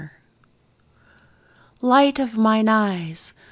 [1.83, 3.35] Light of mine eyes!